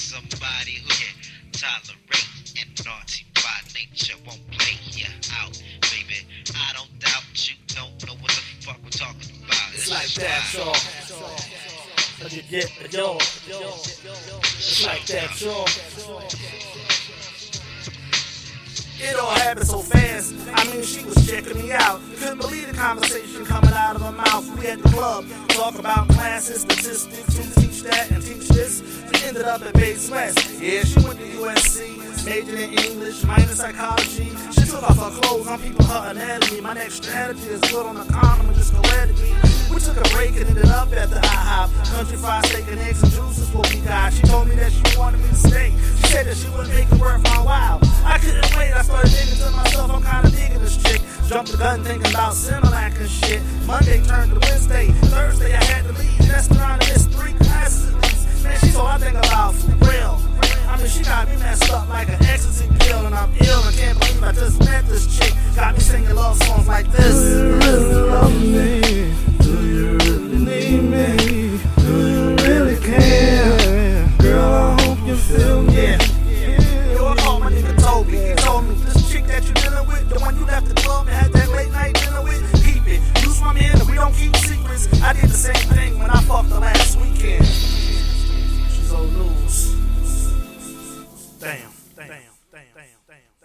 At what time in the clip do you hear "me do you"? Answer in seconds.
68.42-69.98, 70.82-72.36